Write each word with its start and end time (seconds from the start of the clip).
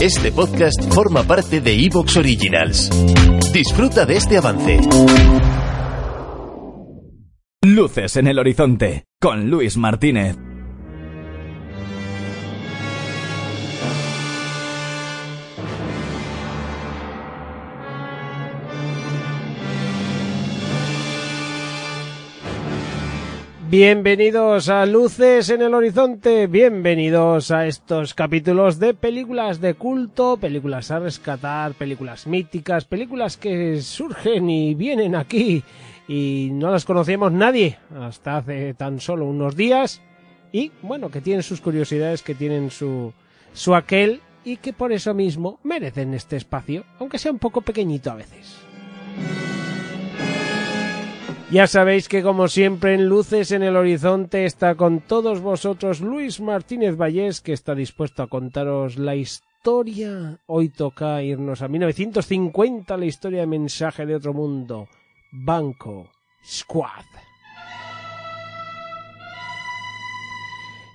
Este 0.00 0.32
podcast 0.32 0.92
forma 0.92 1.22
parte 1.22 1.60
de 1.60 1.72
Evox 1.84 2.16
Originals. 2.16 2.90
Disfruta 3.52 4.04
de 4.04 4.16
este 4.16 4.36
avance. 4.36 4.80
Luces 7.62 8.16
en 8.16 8.26
el 8.26 8.38
horizonte 8.38 9.04
con 9.20 9.48
Luis 9.48 9.76
Martínez. 9.76 10.36
Bienvenidos 23.70 24.68
a 24.68 24.84
Luces 24.84 25.48
en 25.48 25.62
el 25.62 25.72
Horizonte, 25.72 26.46
bienvenidos 26.46 27.50
a 27.50 27.66
estos 27.66 28.12
capítulos 28.12 28.78
de 28.78 28.92
películas 28.92 29.60
de 29.60 29.74
culto, 29.74 30.36
películas 30.36 30.90
a 30.90 30.98
rescatar, 30.98 31.72
películas 31.72 32.26
míticas, 32.26 32.84
películas 32.84 33.38
que 33.38 33.80
surgen 33.80 34.50
y 34.50 34.74
vienen 34.74 35.16
aquí 35.16 35.64
y 36.06 36.50
no 36.52 36.70
las 36.70 36.84
conocíamos 36.84 37.32
nadie 37.32 37.78
hasta 37.98 38.36
hace 38.36 38.74
tan 38.74 39.00
solo 39.00 39.24
unos 39.24 39.56
días 39.56 40.02
y 40.52 40.70
bueno, 40.82 41.10
que 41.10 41.22
tienen 41.22 41.42
sus 41.42 41.62
curiosidades, 41.62 42.22
que 42.22 42.34
tienen 42.34 42.70
su, 42.70 43.14
su 43.54 43.74
aquel 43.74 44.20
y 44.44 44.58
que 44.58 44.74
por 44.74 44.92
eso 44.92 45.14
mismo 45.14 45.58
merecen 45.62 46.12
este 46.12 46.36
espacio, 46.36 46.84
aunque 47.00 47.18
sea 47.18 47.32
un 47.32 47.38
poco 47.38 47.62
pequeñito 47.62 48.10
a 48.10 48.14
veces. 48.14 48.58
Ya 51.54 51.68
sabéis 51.68 52.08
que 52.08 52.24
como 52.24 52.48
siempre 52.48 52.94
en 52.94 53.08
Luces 53.08 53.52
en 53.52 53.62
el 53.62 53.76
Horizonte 53.76 54.44
está 54.44 54.74
con 54.74 54.98
todos 54.98 55.40
vosotros 55.40 56.00
Luis 56.00 56.40
Martínez 56.40 56.96
Vallés, 56.96 57.40
que 57.40 57.52
está 57.52 57.76
dispuesto 57.76 58.24
a 58.24 58.26
contaros 58.26 58.98
la 58.98 59.14
historia. 59.14 60.40
Hoy 60.46 60.70
toca 60.70 61.22
irnos 61.22 61.62
a 61.62 61.68
1950, 61.68 62.96
la 62.96 63.04
historia 63.04 63.42
de 63.42 63.46
mensaje 63.46 64.04
de 64.04 64.16
otro 64.16 64.34
mundo. 64.34 64.88
Banco 65.30 66.10
Squad. 66.44 67.04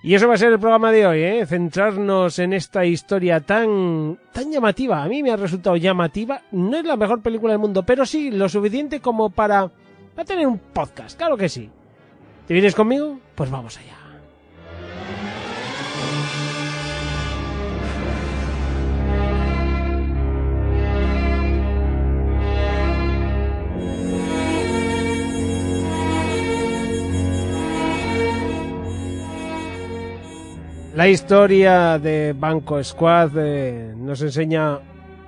Y 0.03 0.13
eso 0.13 0.27
va 0.27 0.33
a 0.33 0.37
ser 0.37 0.52
el 0.52 0.59
programa 0.59 0.91
de 0.91 1.07
hoy, 1.07 1.21
¿eh? 1.21 1.45
centrarnos 1.45 2.37
en 2.37 2.52
esta 2.52 2.83
historia 2.83 3.39
tan, 3.39 4.19
tan 4.33 4.52
llamativa. 4.52 5.03
A 5.03 5.07
mí 5.07 5.23
me 5.23 5.31
ha 5.31 5.37
resultado 5.37 5.77
llamativa. 5.77 6.41
No 6.52 6.75
es 6.75 6.83
la 6.83 6.97
mejor 6.97 7.21
película 7.21 7.53
del 7.53 7.61
mundo, 7.61 7.83
pero 7.83 8.05
sí 8.05 8.30
lo 8.30 8.49
suficiente 8.49 8.99
como 8.99 9.30
para 9.30 9.71
a 10.19 10.25
tener 10.25 10.47
un 10.47 10.59
podcast, 10.59 11.17
claro 11.17 11.37
que 11.37 11.47
sí. 11.47 11.69
¿Te 12.47 12.53
vienes 12.53 12.75
conmigo? 12.75 13.19
Pues 13.35 13.49
vamos 13.49 13.77
allá. 13.77 13.95
La 30.95 31.08
historia 31.08 31.97
de 31.97 32.35
Banco 32.37 32.83
Squad 32.83 33.31
eh, 33.37 33.93
nos 33.95 34.21
enseña 34.21 34.79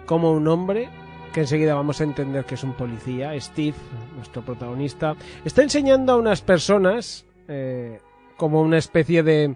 cómo 0.05 0.33
un 0.33 0.49
hombre 0.49 0.89
que 1.31 1.41
enseguida 1.41 1.75
vamos 1.75 2.01
a 2.01 2.03
entender 2.03 2.45
que 2.45 2.55
es 2.55 2.63
un 2.63 2.73
policía, 2.73 3.39
Steve, 3.39 3.75
nuestro 4.15 4.43
protagonista, 4.43 5.15
está 5.45 5.63
enseñando 5.63 6.13
a 6.13 6.17
unas 6.17 6.41
personas 6.41 7.25
eh, 7.47 7.99
como 8.37 8.61
una 8.61 8.77
especie 8.77 9.23
de, 9.23 9.55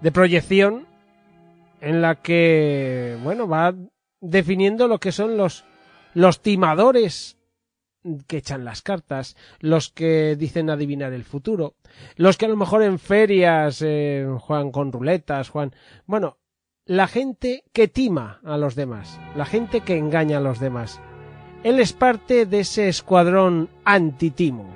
de 0.00 0.12
proyección 0.12 0.86
en 1.80 2.00
la 2.00 2.16
que, 2.16 3.18
bueno, 3.22 3.48
va 3.48 3.74
definiendo 4.20 4.88
lo 4.88 4.98
que 4.98 5.12
son 5.12 5.36
los, 5.36 5.64
los 6.14 6.40
timadores 6.40 7.38
que 8.26 8.38
echan 8.38 8.64
las 8.64 8.82
cartas, 8.82 9.36
los 9.60 9.90
que 9.90 10.36
dicen 10.36 10.70
adivinar 10.70 11.12
el 11.12 11.24
futuro, 11.24 11.74
los 12.16 12.36
que 12.36 12.46
a 12.46 12.48
lo 12.48 12.56
mejor 12.56 12.82
en 12.82 12.98
ferias 12.98 13.82
eh, 13.82 14.26
juegan 14.40 14.72
con 14.72 14.92
ruletas, 14.92 15.50
juegan... 15.50 15.74
Bueno, 16.06 16.38
la 16.86 17.06
gente 17.06 17.62
que 17.72 17.86
tima 17.86 18.40
a 18.44 18.56
los 18.56 18.74
demás, 18.74 19.20
la 19.36 19.44
gente 19.44 19.82
que 19.82 19.96
engaña 19.96 20.38
a 20.38 20.40
los 20.40 20.58
demás. 20.58 21.00
Él 21.62 21.78
es 21.78 21.92
parte 21.92 22.44
de 22.44 22.60
ese 22.60 22.88
escuadrón 22.88 23.68
antitimo. 23.84 24.68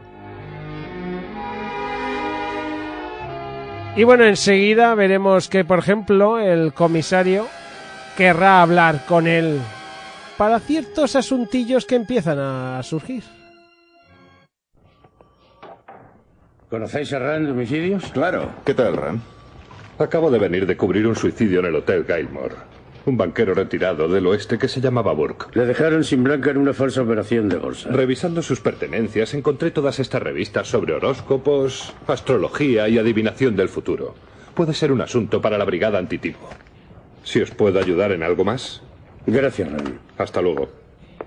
Y 3.97 4.05
bueno, 4.05 4.25
enseguida 4.25 4.95
veremos 4.95 5.49
que, 5.49 5.65
por 5.65 5.81
ejemplo, 5.81 6.39
el 6.39 6.75
comisario 6.75 7.49
querrá 8.17 8.63
hablar 8.63 9.05
con 9.07 9.27
él 9.27 9.59
para 10.37 10.61
ciertos 10.61 11.17
asuntillos 11.17 11.87
que 11.87 11.97
empiezan 11.97 12.39
a 12.39 12.83
surgir. 12.83 13.25
¿Conocéis 16.69 17.13
a 17.15 17.19
Rand 17.19 17.47
de 17.47 17.53
homicidios? 17.53 18.05
Claro. 18.13 18.51
¿Qué 18.65 18.75
tal, 18.75 18.97
Rand? 18.97 19.36
Acabo 19.99 20.31
de 20.31 20.39
venir 20.39 20.67
de 20.67 20.77
cubrir 20.77 21.07
un 21.07 21.17
suicidio 21.17 21.61
en 21.61 21.67
el 21.67 21.77
Hotel 21.77 22.05
Gailmore. 22.05 22.55
Un 23.07 23.17
banquero 23.17 23.55
retirado 23.55 24.09
del 24.09 24.27
oeste 24.27 24.59
que 24.59 24.69
se 24.69 24.83
llamaba 24.83 25.15
Burke. 25.15 25.47
Le 25.55 25.65
dejaron 25.65 26.05
sin 26.05 26.23
blanca 26.23 26.51
en 26.51 26.59
una 26.59 26.75
falsa 26.75 27.01
operación 27.01 27.49
de 27.49 27.57
bolsa. 27.57 27.89
Revisando 27.91 28.43
sus 28.43 28.61
pertenencias, 28.61 29.33
encontré 29.33 29.71
todas 29.71 29.99
estas 29.99 30.23
revistas 30.23 30.69
sobre 30.69 30.93
horóscopos, 30.93 31.95
astrología 32.07 32.91
y 32.91 32.99
adivinación 32.99 33.57
del 33.57 33.71
futuro. 33.71 34.15
Puede 34.55 34.75
ser 34.75 34.93
un 34.93 35.01
asunto 35.01 35.41
para 35.41 35.57
la 35.57 35.65
brigada 35.65 35.99
antitipo. 35.99 36.47
Si 37.25 37.41
os 37.41 37.51
puedo 37.51 37.79
ayudar 37.79 38.13
en 38.13 38.23
algo 38.23 38.45
más. 38.45 38.83
Gracias, 39.27 39.73
Rand. 39.73 39.99
Hasta 40.19 40.43
luego. 40.43 40.69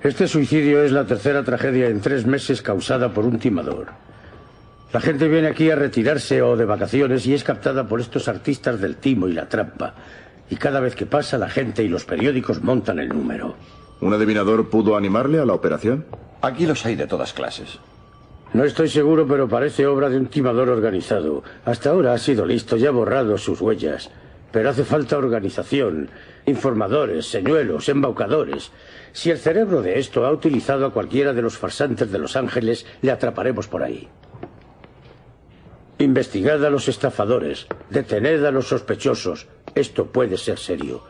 Este 0.04 0.28
suicidio 0.28 0.84
es 0.84 0.92
la 0.92 1.08
tercera 1.08 1.44
tragedia 1.44 1.88
en 1.88 2.02
tres 2.02 2.28
meses 2.28 2.62
causada 2.62 3.16
por 3.16 3.26
un 3.26 3.40
timador. 3.40 3.88
La 4.92 5.00
gente 5.00 5.28
viene 5.28 5.48
aquí 5.48 5.70
a 5.70 5.76
retirarse 5.76 6.42
o 6.42 6.58
de 6.58 6.66
vacaciones 6.66 7.28
y 7.28 7.36
es 7.36 7.44
captada 7.44 7.88
por 7.88 8.02
estos 8.02 8.28
artistas 8.28 8.82
del 8.82 8.96
timo 8.96 9.28
y 9.28 9.34
la 9.34 9.48
trampa. 9.48 9.94
Y 10.50 10.56
cada 10.56 10.80
vez 10.80 10.96
que 10.96 11.06
pasa, 11.06 11.38
la 11.38 11.48
gente 11.48 11.84
y 11.84 11.88
los 11.88 12.06
periódicos 12.06 12.64
montan 12.64 12.98
el 12.98 13.10
número. 13.10 13.56
¿Un 14.02 14.14
adivinador 14.16 14.70
pudo 14.70 14.98
animarle 14.98 15.40
a 15.40 15.46
la 15.46 15.54
operación? 15.54 16.06
Aquí 16.42 16.66
los 16.66 16.84
hay 16.88 16.96
de 16.96 17.06
todas 17.06 17.34
clases. 17.34 17.78
No 18.52 18.64
estoy 18.64 18.90
seguro, 18.90 19.28
pero 19.28 19.48
parece 19.48 19.86
obra 19.86 20.10
de 20.10 20.18
un 20.18 20.26
timador 20.26 20.70
organizado. 20.70 21.44
Hasta 21.66 21.92
ahora 21.92 22.14
ha 22.14 22.18
sido 22.18 22.44
listo 22.44 22.76
y 22.76 22.88
ha 22.88 22.92
borrado 22.92 23.38
sus 23.38 23.62
huellas. 23.62 24.10
Pero 24.52 24.72
hace 24.72 24.84
falta 24.84 25.20
organización, 25.20 26.10
informadores, 26.48 27.28
señuelos, 27.28 27.90
embaucadores. 27.90 28.72
Si 29.12 29.30
el 29.30 29.38
cerebro 29.38 29.84
de 29.84 30.00
esto 30.00 30.26
ha 30.26 30.32
utilizado 30.32 30.88
a 30.88 30.94
cualquiera 30.94 31.34
de 31.34 31.44
los 31.44 31.60
farsantes 31.60 32.12
de 32.12 32.18
Los 32.18 32.36
Ángeles, 32.36 32.88
le 33.04 33.12
atraparemos 33.12 33.68
por 33.68 33.84
ahí. 33.84 34.10
Investigad 36.00 36.64
a 36.64 36.70
los 36.70 36.88
estafadores, 36.88 37.68
detened 37.90 38.46
a 38.46 38.52
los 38.52 38.70
sospechosos. 38.70 39.48
Esto 39.76 40.08
puede 40.08 40.38
ser 40.38 40.58
serio. 40.58 41.04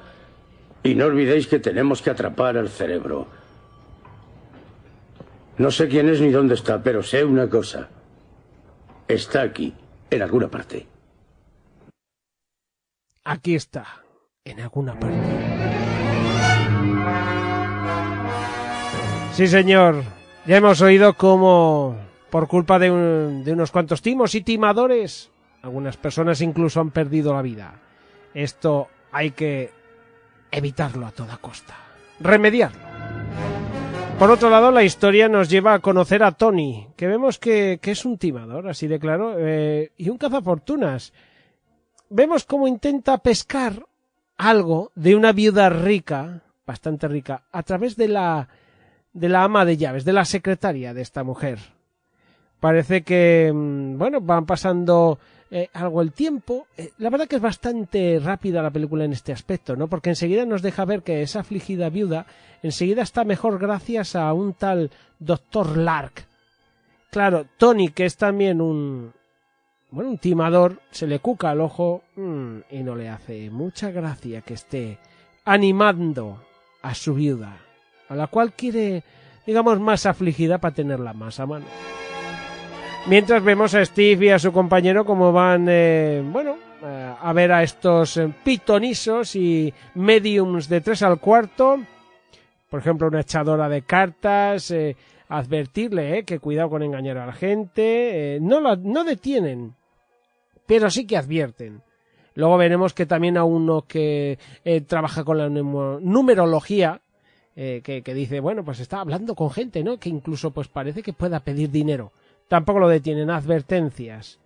Y 0.81 0.95
no 0.95 1.05
olvidéis 1.05 1.45
que 1.45 1.59
tenemos 1.59 2.01
que 2.01 2.09
atrapar 2.09 2.57
al 2.57 2.69
cerebro. 2.69 3.27
No 5.59 5.69
sé 5.69 5.87
quién 5.89 6.09
es 6.09 6.21
ni 6.21 6.31
dónde 6.31 6.55
está, 6.55 6.81
pero 6.81 7.03
sé 7.03 7.23
una 7.23 7.47
cosa. 7.47 7.89
Está 9.07 9.41
aquí, 9.41 9.75
en 10.09 10.21
alguna 10.23 10.47
parte. 10.49 10.87
Aquí 13.23 13.53
está, 13.53 13.85
en 14.43 14.59
alguna 14.59 14.99
parte. 14.99 15.19
Sí, 19.33 19.47
señor. 19.47 20.03
Ya 20.47 20.57
hemos 20.57 20.81
oído 20.81 21.13
cómo 21.13 21.95
por 22.29 22.47
culpa 22.47 22.79
de, 22.79 22.91
un, 22.91 23.43
de 23.43 23.53
unos 23.53 23.71
cuantos 23.71 24.01
timos 24.01 24.35
y 24.35 24.41
timadores, 24.41 25.31
algunas 25.61 25.97
personas 25.97 26.41
incluso 26.41 26.79
han 26.79 26.91
perdido 26.91 27.33
la 27.33 27.41
vida. 27.41 27.79
Esto 28.33 28.87
hay 29.11 29.31
que 29.31 29.71
evitarlo 30.51 31.05
a 31.05 31.11
toda 31.11 31.37
costa, 31.37 31.75
remediarlo. 32.19 32.89
Por 34.19 34.31
otro 34.31 34.49
lado, 34.49 34.69
la 34.71 34.83
historia 34.83 35.29
nos 35.29 35.49
lleva 35.49 35.73
a 35.73 35.79
conocer 35.79 36.23
a 36.23 36.33
Tony, 36.33 36.89
que 36.97 37.07
vemos 37.07 37.39
que, 37.39 37.79
es 37.81 38.03
un 38.03 38.17
timador, 38.17 38.67
así 38.67 38.85
de 38.87 38.99
claro, 38.99 39.35
eh, 39.37 39.93
y 39.97 40.09
un 40.09 40.17
cazafortunas. 40.17 41.13
Vemos 42.09 42.43
cómo 42.43 42.67
intenta 42.67 43.19
pescar 43.19 43.85
algo 44.37 44.91
de 44.95 45.15
una 45.15 45.31
viuda 45.31 45.69
rica, 45.69 46.41
bastante 46.67 47.07
rica, 47.07 47.43
a 47.51 47.63
través 47.63 47.95
de 47.95 48.09
la 48.09 48.49
de 49.13 49.29
la 49.29 49.43
ama 49.43 49.65
de 49.65 49.77
llaves, 49.77 50.05
de 50.05 50.13
la 50.13 50.25
secretaria 50.25 50.93
de 50.93 51.01
esta 51.01 51.23
mujer. 51.23 51.59
Parece 52.59 53.03
que, 53.03 53.51
mm, 53.53 53.97
bueno, 53.97 54.21
van 54.21 54.45
pasando 54.45 55.19
eh, 55.51 55.69
algo 55.73 56.01
el 56.01 56.11
tiempo. 56.11 56.67
Eh, 56.77 56.91
la 56.99 57.09
verdad 57.09 57.27
que 57.27 57.37
es 57.37 57.41
bastante 57.41 58.19
rápida 58.23 58.61
la 58.61 58.69
película 58.69 59.05
en 59.05 59.13
este 59.13 59.31
aspecto, 59.31 59.75
¿no? 59.75 59.87
Porque 59.87 60.09
enseguida 60.09 60.45
nos 60.45 60.61
deja 60.61 60.85
ver 60.85 61.01
que 61.01 61.21
esa 61.21 61.39
afligida 61.39 61.89
viuda 61.89 62.25
enseguida 62.61 63.01
está 63.01 63.23
mejor 63.23 63.57
gracias 63.57 64.15
a 64.15 64.31
un 64.33 64.53
tal 64.53 64.91
doctor 65.17 65.77
Lark. 65.77 66.25
Claro, 67.09 67.47
Tony, 67.57 67.89
que 67.89 68.05
es 68.05 68.17
también 68.17 68.61
un, 68.61 69.11
bueno, 69.89 70.11
un 70.11 70.17
timador, 70.19 70.81
se 70.91 71.07
le 71.07 71.19
cuca 71.19 71.49
al 71.49 71.61
ojo 71.61 72.03
mm, 72.15 72.57
y 72.69 72.83
no 72.83 72.95
le 72.95 73.09
hace 73.09 73.49
mucha 73.49 73.89
gracia 73.89 74.41
que 74.41 74.53
esté 74.53 74.99
animando 75.45 76.43
a 76.83 76.93
su 76.93 77.15
viuda, 77.15 77.57
a 78.07 78.15
la 78.15 78.27
cual 78.27 78.53
quiere, 78.53 79.03
digamos, 79.47 79.79
más 79.79 80.05
afligida 80.05 80.59
para 80.59 80.75
tenerla 80.75 81.13
más 81.13 81.39
a 81.39 81.47
mano. 81.47 81.65
Mientras 83.07 83.43
vemos 83.43 83.73
a 83.73 83.83
Steve 83.83 84.27
y 84.27 84.29
a 84.29 84.37
su 84.37 84.51
compañero 84.51 85.03
como 85.03 85.31
van, 85.31 85.65
eh, 85.67 86.21
bueno, 86.23 86.57
eh, 86.83 87.13
a 87.19 87.33
ver 87.33 87.51
a 87.51 87.63
estos 87.63 88.17
eh, 88.17 88.31
pitonisos 88.43 89.35
y 89.35 89.73
mediums 89.95 90.69
de 90.69 90.81
tres 90.81 91.01
al 91.01 91.19
cuarto. 91.19 91.79
Por 92.69 92.81
ejemplo, 92.81 93.07
una 93.07 93.21
echadora 93.21 93.67
de 93.67 93.81
cartas, 93.81 94.71
advertirle 95.27 96.23
que 96.23 96.39
cuidado 96.39 96.69
con 96.69 96.83
engañar 96.83 97.17
a 97.17 97.25
la 97.25 97.33
gente. 97.33 98.37
no, 98.41 98.59
la, 98.59 98.75
no 98.75 99.03
detienen, 99.03 99.73
pero 100.67 100.91
sí 100.91 101.07
que 101.07 101.17
advierten. 101.17 101.81
Luego 102.35 102.57
veremos 102.57 102.93
que 102.93 103.07
también 103.07 103.37
a 103.37 103.43
uno 103.43 103.85
que 103.87 104.37
trabaja 104.87 105.23
con 105.23 105.39
la 105.39 105.49
numerología, 105.49 107.01
que, 107.55 107.81
que, 107.81 108.13
dice, 108.13 108.39
bueno, 108.39 108.63
pues 108.63 108.79
está 108.81 109.01
hablando 109.01 109.33
con 109.33 109.49
gente, 109.49 109.83
¿no? 109.83 109.97
Que 109.97 110.09
incluso 110.09 110.51
pues 110.51 110.67
parece 110.67 111.01
que 111.01 111.11
pueda 111.11 111.39
pedir 111.39 111.71
dinero 111.71 112.11
tampoco 112.49 112.79
lo 112.79 112.89
detienen, 112.89 113.29
advertencias. 113.29 114.39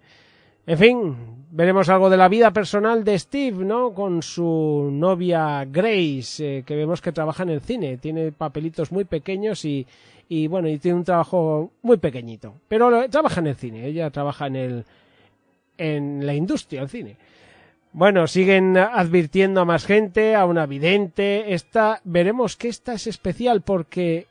En 0.65 0.77
fin, 0.77 1.15
veremos 1.51 1.89
algo 1.89 2.09
de 2.09 2.17
la 2.17 2.29
vida 2.29 2.51
personal 2.51 3.03
de 3.03 3.17
Steve, 3.17 3.65
¿no? 3.65 3.93
Con 3.93 4.21
su 4.21 4.89
novia 4.91 5.65
Grace, 5.65 6.59
eh, 6.59 6.63
que 6.63 6.75
vemos 6.75 7.01
que 7.01 7.11
trabaja 7.11 7.43
en 7.43 7.49
el 7.49 7.61
cine. 7.61 7.97
Tiene 7.97 8.31
papelitos 8.31 8.91
muy 8.91 9.03
pequeños 9.03 9.65
y, 9.65 9.85
y 10.29 10.47
bueno, 10.47 10.69
y 10.69 10.77
tiene 10.77 10.99
un 10.99 11.03
trabajo 11.03 11.71
muy 11.81 11.97
pequeñito. 11.97 12.53
Pero 12.67 13.09
trabaja 13.09 13.41
en 13.41 13.47
el 13.47 13.55
cine, 13.55 13.85
ella 13.87 14.09
trabaja 14.09 14.47
en 14.47 14.55
el, 14.55 14.85
en 15.77 16.25
la 16.25 16.33
industria 16.33 16.81
del 16.81 16.89
cine. 16.89 17.17
Bueno, 17.91 18.25
siguen 18.27 18.77
advirtiendo 18.77 19.61
a 19.61 19.65
más 19.65 19.85
gente, 19.85 20.33
a 20.33 20.45
una 20.45 20.65
vidente. 20.65 21.53
Esta, 21.53 21.99
veremos 22.05 22.55
que 22.55 22.69
esta 22.69 22.93
es 22.93 23.05
especial 23.07 23.61
porque 23.61 24.27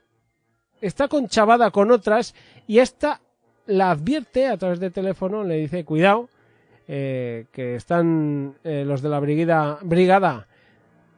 está 0.80 1.08
conchavada 1.08 1.70
con 1.70 1.90
otras 1.90 2.34
y 2.66 2.78
esta 2.78 3.20
la 3.66 3.90
advierte 3.90 4.48
a 4.48 4.56
través 4.56 4.80
de 4.80 4.90
teléfono, 4.90 5.44
le 5.44 5.56
dice, 5.56 5.84
cuidado, 5.84 6.28
eh, 6.88 7.46
que 7.52 7.76
están 7.76 8.54
eh, 8.64 8.84
los 8.86 9.02
de 9.02 9.08
la 9.08 9.20
brigada, 9.20 9.78
brigada 9.82 10.46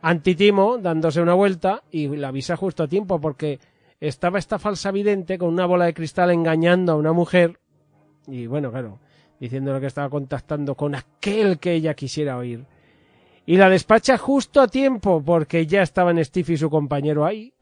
antitimo 0.02 0.76
dándose 0.76 1.22
una 1.22 1.32
vuelta 1.32 1.82
y 1.90 2.08
la 2.08 2.28
avisa 2.28 2.56
justo 2.56 2.82
a 2.82 2.88
tiempo 2.88 3.18
porque 3.20 3.58
estaba 4.00 4.38
esta 4.38 4.58
falsa 4.58 4.90
vidente 4.90 5.38
con 5.38 5.48
una 5.48 5.64
bola 5.64 5.86
de 5.86 5.94
cristal 5.94 6.30
engañando 6.30 6.92
a 6.92 6.96
una 6.96 7.12
mujer 7.12 7.58
y 8.26 8.46
bueno, 8.46 8.70
claro, 8.70 8.98
diciéndole 9.40 9.80
que 9.80 9.86
estaba 9.86 10.10
contactando 10.10 10.74
con 10.74 10.94
aquel 10.94 11.58
que 11.58 11.72
ella 11.72 11.94
quisiera 11.94 12.36
oír. 12.36 12.64
Y 13.46 13.56
la 13.56 13.68
despacha 13.68 14.16
justo 14.16 14.60
a 14.60 14.68
tiempo 14.68 15.22
porque 15.22 15.66
ya 15.66 15.82
estaban 15.82 16.22
Steve 16.24 16.54
y 16.54 16.56
su 16.56 16.70
compañero 16.70 17.24
ahí. 17.24 17.52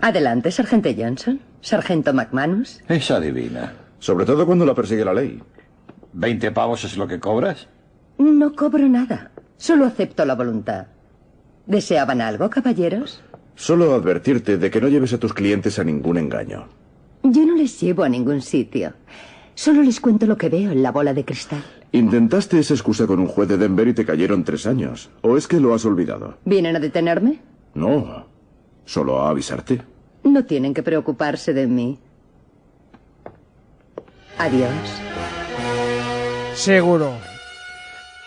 Adelante, 0.00 0.50
sargento 0.50 0.90
Johnson. 0.96 1.40
Sargento 1.60 2.12
McManus. 2.12 2.80
Esa 2.88 3.20
divina. 3.20 3.72
Sobre 3.98 4.24
todo 4.24 4.46
cuando 4.46 4.64
la 4.64 4.74
persigue 4.74 5.04
la 5.04 5.14
ley. 5.14 5.42
¿Veinte 6.12 6.50
pavos 6.50 6.84
es 6.84 6.96
lo 6.96 7.06
que 7.06 7.20
cobras? 7.20 7.68
No 8.18 8.54
cobro 8.54 8.88
nada. 8.88 9.30
Solo 9.56 9.86
acepto 9.86 10.24
la 10.24 10.34
voluntad. 10.34 10.86
¿Deseaban 11.66 12.20
algo, 12.20 12.48
caballeros? 12.48 13.22
Solo 13.54 13.94
advertirte 13.94 14.56
de 14.56 14.70
que 14.70 14.80
no 14.80 14.88
lleves 14.88 15.12
a 15.12 15.18
tus 15.18 15.34
clientes 15.34 15.78
a 15.78 15.84
ningún 15.84 16.16
engaño. 16.16 16.66
Yo 17.24 17.44
no 17.44 17.54
les 17.56 17.80
llevo 17.80 18.04
a 18.04 18.08
ningún 18.08 18.40
sitio. 18.40 18.92
Solo 19.54 19.82
les 19.82 20.00
cuento 20.00 20.26
lo 20.26 20.36
que 20.36 20.48
veo 20.48 20.70
en 20.70 20.82
la 20.82 20.92
bola 20.92 21.12
de 21.12 21.24
cristal. 21.24 21.64
Intentaste 21.90 22.58
esa 22.60 22.74
excusa 22.74 23.06
con 23.06 23.18
un 23.18 23.26
juez 23.26 23.48
de 23.48 23.58
Denver 23.58 23.88
y 23.88 23.94
te 23.94 24.04
cayeron 24.04 24.44
tres 24.44 24.66
años. 24.66 25.10
¿O 25.22 25.36
es 25.36 25.48
que 25.48 25.58
lo 25.58 25.74
has 25.74 25.84
olvidado? 25.84 26.38
¿Vienen 26.44 26.76
a 26.76 26.80
detenerme? 26.80 27.40
No. 27.74 28.26
Solo 28.84 29.20
a 29.20 29.30
avisarte. 29.30 29.82
No 30.22 30.44
tienen 30.44 30.74
que 30.74 30.82
preocuparse 30.82 31.52
de 31.52 31.66
mí. 31.66 31.98
Adiós. 34.38 34.72
Seguro. 36.54 37.12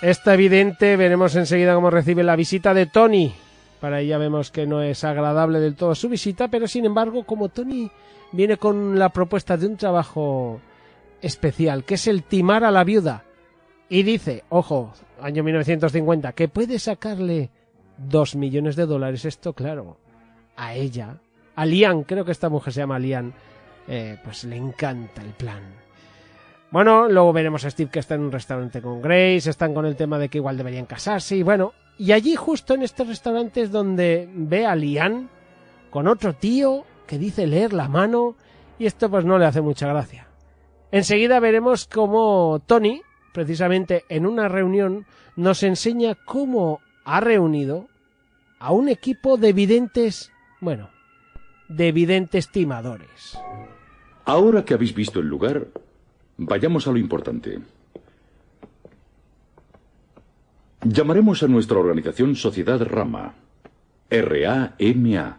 Está 0.01 0.33
evidente, 0.33 0.97
veremos 0.97 1.35
enseguida 1.35 1.75
cómo 1.75 1.89
recibe 1.89 2.23
la 2.23 2.35
visita 2.35 2.73
de 2.73 2.85
Tony. 2.85 3.33
Para 3.79 4.01
ella 4.01 4.17
vemos 4.17 4.51
que 4.51 4.67
no 4.67 4.81
es 4.81 5.03
agradable 5.03 5.59
del 5.59 5.75
todo 5.75 5.95
su 5.95 6.09
visita, 6.09 6.49
pero 6.49 6.67
sin 6.67 6.85
embargo, 6.85 7.23
como 7.23 7.49
Tony 7.49 7.89
viene 8.31 8.57
con 8.57 8.99
la 8.99 9.09
propuesta 9.09 9.57
de 9.57 9.67
un 9.67 9.77
trabajo 9.77 10.59
especial, 11.21 11.83
que 11.83 11.95
es 11.95 12.07
el 12.07 12.23
timar 12.23 12.63
a 12.63 12.71
la 12.71 12.83
viuda, 12.83 13.23
y 13.89 14.03
dice, 14.03 14.43
ojo, 14.49 14.93
año 15.21 15.43
1950, 15.43 16.33
que 16.33 16.47
puede 16.47 16.79
sacarle 16.79 17.51
dos 17.97 18.35
millones 18.35 18.75
de 18.75 18.85
dólares, 18.85 19.25
esto 19.25 19.53
claro, 19.53 19.97
a 20.55 20.73
ella, 20.73 21.17
a 21.55 21.65
Lian, 21.65 22.03
creo 22.03 22.25
que 22.25 22.31
esta 22.31 22.49
mujer 22.49 22.73
se 22.73 22.81
llama 22.81 22.99
Lian, 22.99 23.33
eh, 23.87 24.17
pues 24.23 24.43
le 24.45 24.57
encanta 24.57 25.21
el 25.21 25.31
plan. 25.33 25.80
Bueno, 26.71 27.09
luego 27.09 27.33
veremos 27.33 27.65
a 27.65 27.69
Steve 27.69 27.91
que 27.91 27.99
está 27.99 28.15
en 28.15 28.21
un 28.21 28.31
restaurante 28.31 28.81
con 28.81 29.01
Grace, 29.01 29.49
están 29.49 29.73
con 29.73 29.85
el 29.85 29.97
tema 29.97 30.17
de 30.17 30.29
que 30.29 30.37
igual 30.37 30.55
deberían 30.55 30.85
casarse 30.85 31.35
y 31.35 31.43
bueno, 31.43 31.73
y 31.97 32.13
allí 32.13 32.37
justo 32.37 32.73
en 32.73 32.81
este 32.81 33.03
restaurante 33.03 33.61
es 33.61 33.71
donde 33.71 34.29
ve 34.33 34.65
a 34.65 34.73
Lian 34.73 35.29
con 35.89 36.07
otro 36.07 36.33
tío 36.33 36.85
que 37.05 37.17
dice 37.17 37.45
leer 37.45 37.73
la 37.73 37.89
mano 37.89 38.37
y 38.79 38.85
esto 38.85 39.09
pues 39.09 39.25
no 39.25 39.37
le 39.37 39.45
hace 39.45 39.59
mucha 39.59 39.85
gracia. 39.87 40.27
Enseguida 40.93 41.41
veremos 41.41 41.87
cómo 41.87 42.61
Tony, 42.65 43.01
precisamente 43.33 44.05
en 44.07 44.25
una 44.25 44.47
reunión, 44.47 45.05
nos 45.35 45.63
enseña 45.63 46.15
cómo 46.15 46.79
ha 47.03 47.19
reunido 47.19 47.87
a 48.59 48.71
un 48.71 48.87
equipo 48.87 49.35
de 49.35 49.51
videntes, 49.51 50.31
bueno, 50.61 50.89
de 51.67 51.91
videntes 51.91 52.49
timadores. 52.49 53.37
Ahora 54.23 54.63
que 54.63 54.73
habéis 54.73 54.95
visto 54.95 55.19
el 55.19 55.27
lugar, 55.27 55.67
Vayamos 56.37 56.87
a 56.87 56.91
lo 56.91 56.97
importante. 56.97 57.59
Llamaremos 60.83 61.43
a 61.43 61.47
nuestra 61.47 61.77
organización 61.77 62.35
Sociedad 62.35 62.81
Rama. 62.81 63.35
R-A-M-A. 64.09 65.37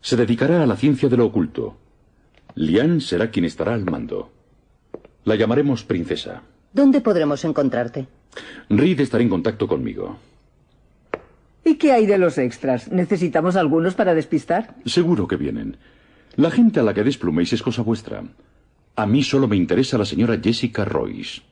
Se 0.00 0.16
dedicará 0.16 0.62
a 0.62 0.66
la 0.66 0.76
ciencia 0.76 1.08
de 1.08 1.16
lo 1.16 1.26
oculto. 1.26 1.76
Lian 2.54 3.00
será 3.00 3.30
quien 3.30 3.44
estará 3.44 3.74
al 3.74 3.84
mando. 3.84 4.30
La 5.24 5.34
llamaremos 5.36 5.84
Princesa. 5.84 6.42
¿Dónde 6.72 7.00
podremos 7.00 7.44
encontrarte? 7.44 8.06
Reed 8.68 9.00
estará 9.00 9.22
en 9.22 9.28
contacto 9.30 9.68
conmigo. 9.68 10.16
¿Y 11.64 11.76
qué 11.76 11.92
hay 11.92 12.06
de 12.06 12.18
los 12.18 12.36
extras? 12.38 12.90
¿Necesitamos 12.90 13.56
algunos 13.56 13.94
para 13.94 14.14
despistar? 14.14 14.74
Seguro 14.84 15.26
que 15.26 15.36
vienen. 15.36 15.76
La 16.36 16.50
gente 16.50 16.80
a 16.80 16.82
la 16.82 16.94
que 16.94 17.04
despluméis 17.04 17.52
es 17.52 17.62
cosa 17.62 17.82
vuestra. 17.82 18.24
A 18.96 19.06
mí 19.06 19.22
solo 19.22 19.48
me 19.48 19.56
interesa 19.56 19.98
la 19.98 20.04
señora 20.04 20.38
Jessica 20.42 20.84
Royce. 20.84 21.42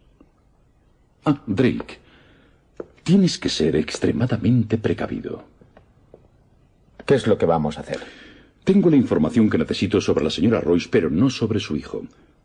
Ah, 1.25 1.43
Drake. 1.47 1.99
Tienes 3.03 3.39
que 3.39 3.49
ser 3.49 3.75
extremadamente 3.75 4.79
precavido. 4.79 5.45
¿Qué 7.05 7.15
es 7.15 7.27
lo 7.27 7.37
que 7.37 7.47
vamos 7.47 7.79
a 7.79 7.81
hacer? 7.81 8.01
Tengo 8.63 8.91
la 8.91 8.97
información 8.97 9.51
que 9.51 9.59
necesito 9.59 10.01
sobre 10.01 10.23
la 10.23 10.31
señora 10.31 10.61
Royce, 10.61 10.89
pero 10.89 11.11
no 11.11 11.31
sobre 11.31 11.59
su 11.59 11.75
hijo. 11.75 12.03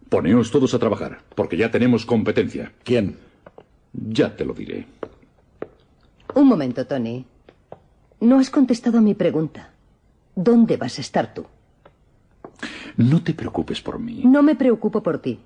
Poneos 0.09 0.49
todos 0.49 0.73
a 0.73 0.79
trabajar, 0.79 1.19
porque 1.35 1.57
ya 1.57 1.69
tenemos 1.69 2.05
competencia. 2.05 2.71
¿Quién? 2.83 3.17
Ya 3.93 4.35
te 4.35 4.45
lo 4.45 4.53
diré. 4.53 4.87
Un 6.33 6.47
momento, 6.47 6.87
Tony. 6.87 7.25
No 8.19 8.39
has 8.39 8.49
contestado 8.49 8.97
a 8.97 9.01
mi 9.01 9.13
pregunta. 9.13 9.73
¿Dónde 10.35 10.77
vas 10.77 10.97
a 10.97 11.01
estar 11.01 11.33
tú? 11.35 11.45
No 12.97 13.21
te 13.23 13.33
preocupes 13.33 13.81
por 13.81 13.99
mí. 13.99 14.23
No 14.25 14.41
me 14.43 14.55
preocupo 14.55 15.01
por 15.03 15.19
ti. 15.19 15.39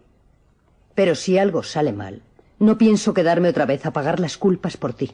Pero 0.95 1.15
si 1.15 1.37
algo 1.37 1.63
sale 1.63 1.93
mal, 1.93 2.21
no 2.59 2.77
pienso 2.77 3.13
quedarme 3.13 3.49
otra 3.49 3.65
vez 3.65 3.85
a 3.85 3.91
pagar 3.93 4.19
las 4.19 4.37
culpas 4.37 4.77
por 4.77 4.93
ti. 4.93 5.11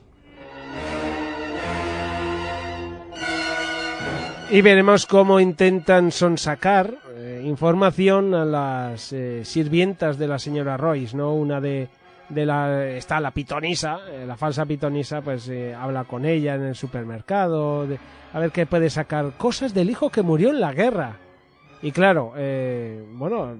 Y 4.49 4.61
veremos 4.61 5.05
cómo 5.05 5.39
intentan 5.41 6.11
sonsacar 6.11 6.95
eh, 7.17 7.41
información 7.45 8.33
a 8.33 8.45
las 8.45 9.11
eh, 9.11 9.43
sirvientas 9.43 10.17
de 10.17 10.27
la 10.27 10.39
señora 10.39 10.77
Royce, 10.77 11.15
¿no? 11.17 11.33
Una 11.33 11.59
de 11.61 11.89
de 12.29 12.45
la 12.45 12.85
está 12.89 13.21
la 13.21 13.31
pitonisa, 13.31 13.99
eh, 14.11 14.25
la 14.27 14.35
falsa 14.35 14.65
pitonisa, 14.65 15.21
pues 15.21 15.47
eh, 15.47 15.73
habla 15.73 16.03
con 16.03 16.25
ella 16.25 16.55
en 16.55 16.63
el 16.63 16.75
supermercado, 16.75 17.87
de- 17.87 17.99
a 18.33 18.39
ver 18.39 18.51
qué 18.51 18.65
puede 18.65 18.89
sacar 18.89 19.37
cosas 19.37 19.73
del 19.73 19.89
hijo 19.89 20.09
que 20.09 20.21
murió 20.23 20.49
en 20.49 20.59
la 20.59 20.73
guerra. 20.73 21.15
Y 21.81 21.91
claro, 21.91 22.33
eh, 22.35 23.03
bueno, 23.13 23.55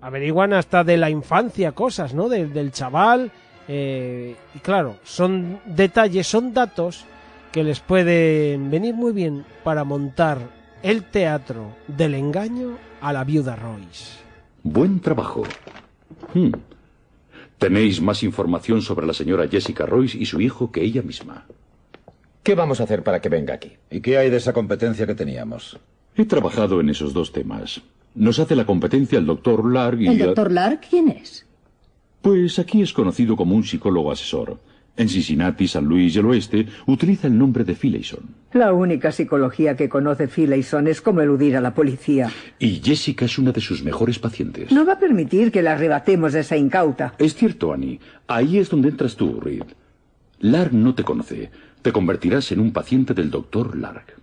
averiguan 0.00 0.52
hasta 0.52 0.84
de 0.84 0.96
la 0.96 1.10
infancia 1.10 1.72
cosas, 1.72 2.14
¿no? 2.14 2.28
De- 2.28 2.46
del 2.46 2.72
chaval. 2.72 3.30
eh, 3.70 4.34
y 4.54 4.58
claro, 4.60 4.96
son 5.04 5.60
detalles, 5.66 6.26
son 6.26 6.54
datos 6.54 7.04
que 7.52 7.62
les 7.62 7.80
pueden 7.80 8.70
venir 8.70 8.94
muy 8.94 9.12
bien 9.12 9.44
para 9.62 9.84
montar 9.84 10.38
el 10.82 11.04
teatro 11.04 11.74
del 11.86 12.14
engaño 12.14 12.78
a 13.02 13.12
la 13.12 13.24
viuda 13.24 13.56
Royce. 13.56 14.18
Buen 14.62 15.00
trabajo. 15.00 15.42
Hmm. 16.32 16.52
Tenéis 17.58 18.00
más 18.00 18.22
información 18.22 18.80
sobre 18.80 19.06
la 19.06 19.12
señora 19.12 19.48
Jessica 19.48 19.84
Royce 19.84 20.16
y 20.16 20.24
su 20.26 20.40
hijo 20.40 20.70
que 20.72 20.80
ella 20.82 21.02
misma. 21.02 21.44
¿Qué 22.42 22.54
vamos 22.54 22.80
a 22.80 22.84
hacer 22.84 23.02
para 23.02 23.20
que 23.20 23.28
venga 23.28 23.52
aquí? 23.54 23.72
¿Y 23.90 24.00
qué 24.00 24.16
hay 24.16 24.30
de 24.30 24.36
esa 24.38 24.52
competencia 24.54 25.06
que 25.06 25.14
teníamos? 25.14 25.78
He 26.18 26.24
trabajado 26.24 26.80
en 26.80 26.90
esos 26.90 27.14
dos 27.14 27.30
temas. 27.30 27.80
Nos 28.16 28.40
hace 28.40 28.56
la 28.56 28.66
competencia 28.66 29.20
el 29.20 29.26
doctor 29.26 29.64
Larg 29.64 30.02
y... 30.02 30.08
¿El 30.08 30.18
doctor 30.18 30.50
Lark 30.50 30.84
quién 30.90 31.10
es? 31.10 31.46
Pues 32.22 32.58
aquí 32.58 32.82
es 32.82 32.92
conocido 32.92 33.36
como 33.36 33.54
un 33.54 33.62
psicólogo 33.62 34.10
asesor. 34.10 34.58
En 34.96 35.08
Cincinnati, 35.08 35.68
San 35.68 35.84
Luis 35.84 36.16
y 36.16 36.18
el 36.18 36.26
oeste 36.26 36.66
utiliza 36.86 37.28
el 37.28 37.38
nombre 37.38 37.62
de 37.62 37.76
Finlayson. 37.76 38.34
La 38.52 38.72
única 38.72 39.12
psicología 39.12 39.76
que 39.76 39.88
conoce 39.88 40.26
Finlayson 40.26 40.88
es 40.88 41.00
cómo 41.00 41.20
eludir 41.20 41.56
a 41.56 41.60
la 41.60 41.72
policía. 41.72 42.32
Y 42.58 42.80
Jessica 42.82 43.26
es 43.26 43.38
una 43.38 43.52
de 43.52 43.60
sus 43.60 43.84
mejores 43.84 44.18
pacientes. 44.18 44.72
No 44.72 44.84
va 44.84 44.94
a 44.94 44.98
permitir 44.98 45.52
que 45.52 45.62
la 45.62 45.74
arrebatemos 45.74 46.34
a 46.34 46.40
esa 46.40 46.56
incauta. 46.56 47.14
Es 47.18 47.36
cierto, 47.36 47.72
Annie. 47.72 48.00
Ahí 48.26 48.58
es 48.58 48.70
donde 48.70 48.88
entras 48.88 49.14
tú, 49.14 49.38
Reed. 49.38 49.62
Larg 50.40 50.74
no 50.74 50.96
te 50.96 51.04
conoce. 51.04 51.52
Te 51.80 51.92
convertirás 51.92 52.50
en 52.50 52.58
un 52.58 52.72
paciente 52.72 53.14
del 53.14 53.30
doctor 53.30 53.76
Larg. 53.76 54.16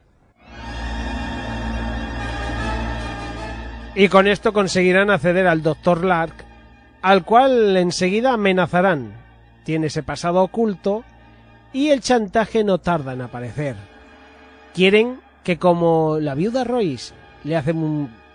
Y 3.95 4.09
con 4.09 4.27
esto 4.27 4.51
conseguirán 4.51 5.09
acceder 5.09 5.47
al 5.47 5.61
Dr. 5.63 6.03
Lark, 6.03 6.33
al 7.01 7.23
cual 7.23 7.77
enseguida 7.77 8.33
amenazarán. 8.33 9.13
Tiene 9.63 9.87
ese 9.87 10.03
pasado 10.03 10.41
oculto 10.43 11.03
y 11.71 11.89
el 11.89 12.01
chantaje 12.01 12.63
no 12.63 12.77
tarda 12.79 13.13
en 13.13 13.21
aparecer. 13.21 13.75
Quieren 14.73 15.19
que 15.43 15.57
como 15.57 16.17
la 16.19 16.35
viuda 16.35 16.63
Royce 16.63 17.13
le 17.43 17.55
hace 17.55 17.73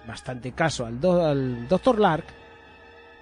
bastante 0.06 0.52
caso 0.52 0.86
al, 0.86 1.00
do- 1.00 1.24
al 1.26 1.68
Dr. 1.68 1.98
Lark, 1.98 2.24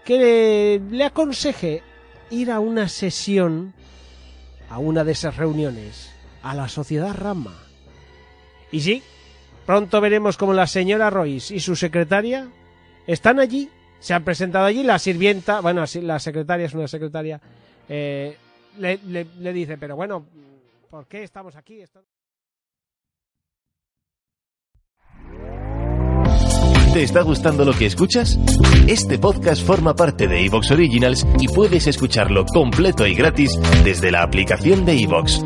que 0.04 0.18
le, 0.18 0.96
le 0.96 1.04
aconseje 1.04 1.82
ir 2.30 2.50
a 2.52 2.60
una 2.60 2.88
sesión, 2.88 3.74
a 4.70 4.78
una 4.78 5.02
de 5.04 5.12
esas 5.12 5.36
reuniones, 5.36 6.10
a 6.42 6.54
la 6.54 6.68
sociedad 6.68 7.14
Rama. 7.14 7.54
Y 8.70 8.80
sí, 8.80 9.02
Pronto 9.68 10.00
veremos 10.00 10.38
como 10.38 10.54
la 10.54 10.66
señora 10.66 11.10
Royce 11.10 11.54
y 11.54 11.60
su 11.60 11.76
secretaria 11.76 12.48
están 13.06 13.38
allí, 13.38 13.68
se 14.00 14.14
han 14.14 14.24
presentado 14.24 14.64
allí, 14.64 14.82
la 14.82 14.98
sirvienta, 14.98 15.60
bueno, 15.60 15.84
la 16.00 16.18
secretaria 16.18 16.64
es 16.64 16.72
una 16.72 16.88
secretaria, 16.88 17.38
eh, 17.86 18.34
le- 18.78 18.98
le 19.38 19.52
dice, 19.52 19.76
pero 19.76 19.94
bueno, 19.94 20.24
¿por 20.88 21.06
qué 21.06 21.22
estamos 21.22 21.54
aquí? 21.54 21.82
¿Te 26.92 27.02
está 27.02 27.22
gustando 27.22 27.64
lo 27.64 27.72
que 27.72 27.86
escuchas? 27.86 28.38
Este 28.86 29.18
podcast 29.18 29.64
forma 29.64 29.94
parte 29.94 30.26
de 30.26 30.44
Evox 30.46 30.70
Originals 30.70 31.26
y 31.38 31.46
puedes 31.46 31.86
escucharlo 31.86 32.44
completo 32.46 33.06
y 33.06 33.14
gratis 33.14 33.58
desde 33.84 34.10
la 34.10 34.22
aplicación 34.22 34.84
de 34.84 35.02
Evox. 35.02 35.42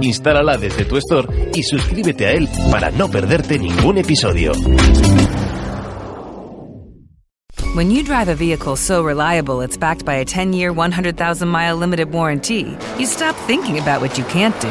Instálala 0.00 0.56
desde 0.56 0.84
tu 0.84 0.96
store 0.96 1.50
y 1.54 1.62
suscríbete 1.64 2.26
a 2.26 2.32
él 2.32 2.48
para 2.70 2.90
no 2.90 3.10
perderte 3.10 3.58
ningún 3.58 3.98
episodio. 3.98 4.52
When 7.74 7.90
you 7.90 8.04
drive 8.04 8.28
a 8.28 8.36
vehicle 8.36 8.76
so 8.76 9.02
reliable 9.02 9.60
it's 9.60 9.76
backed 9.76 10.04
by 10.04 10.14
a 10.20 10.24
10 10.24 10.52
year, 10.52 10.72
100,000 10.72 11.48
mile 11.48 11.76
limited 11.76 12.12
warranty, 12.12 12.76
you 12.98 13.06
stop 13.06 13.34
thinking 13.48 13.78
about 13.80 14.00
what 14.00 14.16
you 14.16 14.24
can't 14.26 14.58
do 14.60 14.70